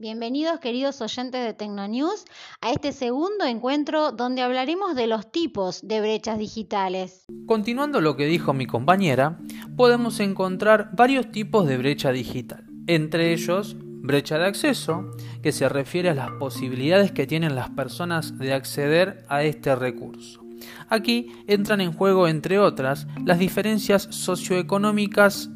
[0.00, 2.24] Bienvenidos queridos oyentes de Tecnonews
[2.62, 7.26] a este segundo encuentro donde hablaremos de los tipos de brechas digitales.
[7.44, 9.38] Continuando lo que dijo mi compañera,
[9.76, 15.10] podemos encontrar varios tipos de brecha digital, entre ellos brecha de acceso,
[15.42, 20.42] que se refiere a las posibilidades que tienen las personas de acceder a este recurso.
[20.88, 25.50] Aquí entran en juego, entre otras, las diferencias socioeconómicas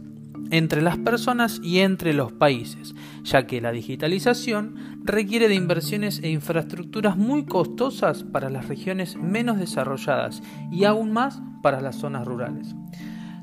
[0.51, 6.31] entre las personas y entre los países, ya que la digitalización requiere de inversiones e
[6.31, 12.75] infraestructuras muy costosas para las regiones menos desarrolladas y aún más para las zonas rurales.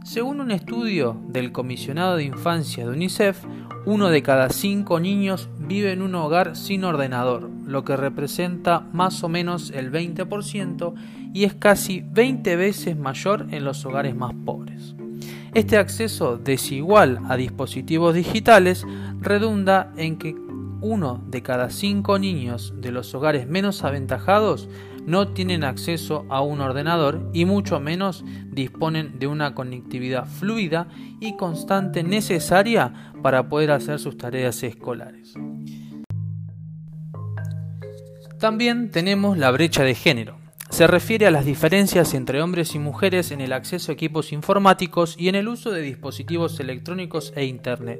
[0.03, 3.43] Según un estudio del Comisionado de Infancia de UNICEF,
[3.85, 9.23] uno de cada cinco niños vive en un hogar sin ordenador, lo que representa más
[9.23, 10.93] o menos el 20%
[11.33, 14.95] y es casi 20 veces mayor en los hogares más pobres.
[15.53, 18.85] Este acceso desigual a dispositivos digitales
[19.19, 20.33] redunda en que
[20.79, 24.69] uno de cada cinco niños de los hogares menos aventajados
[25.05, 30.87] no tienen acceso a un ordenador y mucho menos disponen de una conectividad fluida
[31.19, 35.33] y constante necesaria para poder hacer sus tareas escolares.
[38.39, 40.40] También tenemos la brecha de género
[40.71, 45.15] se refiere a las diferencias entre hombres y mujeres en el acceso a equipos informáticos
[45.17, 47.99] y en el uso de dispositivos electrónicos e Internet.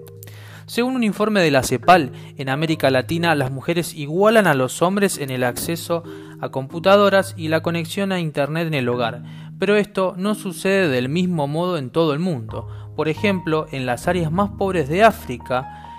[0.67, 5.17] Según un informe de la CEPAL, en América Latina las mujeres igualan a los hombres
[5.17, 6.03] en el acceso
[6.39, 9.23] a computadoras y la conexión a Internet en el hogar,
[9.59, 12.69] pero esto no sucede del mismo modo en todo el mundo.
[12.95, 15.91] Por ejemplo, en las áreas más pobres de África,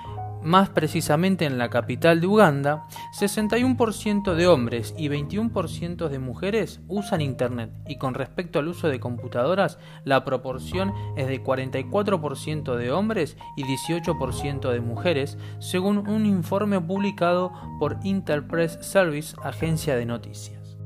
[0.43, 2.87] más precisamente en la capital de Uganda,
[3.19, 9.01] 61% de hombres y 21% de mujeres usan Internet y con respecto al uso de
[9.01, 16.81] computadoras la proporción es de 44% de hombres y 18% de mujeres, según un informe
[16.81, 20.77] publicado por Interpress Service, agencia de noticias.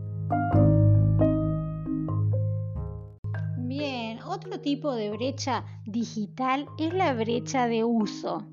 [3.59, 8.47] Bien, otro tipo de brecha digital es la brecha de uso.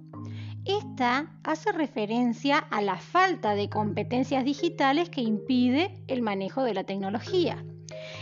[0.65, 6.85] Esta hace referencia a la falta de competencias digitales que impide el manejo de la
[6.85, 7.65] tecnología.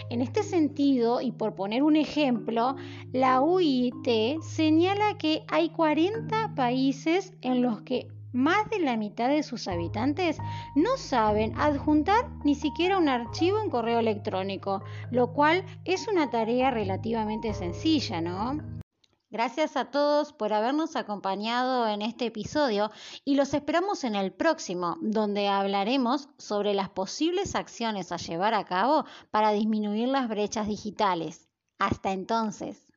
[0.09, 2.75] En este sentido, y por poner un ejemplo,
[3.13, 9.44] la UIT señala que hay 40 países en los que más de la mitad de
[9.44, 10.40] sus habitantes
[10.75, 14.81] no saben adjuntar ni siquiera un archivo en correo electrónico,
[15.12, 18.81] lo cual es una tarea relativamente sencilla, ¿no?
[19.31, 22.92] Gracias a todos por habernos acompañado en este episodio
[23.24, 28.66] y los esperamos en el próximo, donde hablaremos sobre las posibles acciones a llevar a
[28.66, 31.47] cabo para disminuir las brechas digitales.
[31.80, 32.91] Hasta entonces.